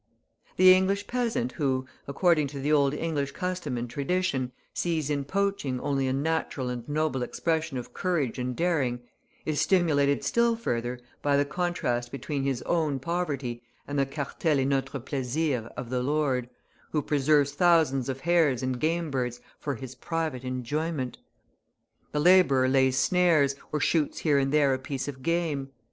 [0.57, 5.79] The English peasant who, according to the old English custom and tradition, sees in poaching
[5.79, 9.01] only a natural and noble expression of courage and daring,
[9.45, 14.57] is stimulated still further by the contrast between his own poverty and the car tel
[14.57, 16.49] est notre plaisir of the lord,
[16.93, 21.19] who preserves thousands of hares and game birds for his private enjoyment.
[22.11, 25.69] The labourer lays snares, or shoots here and there a piece of game.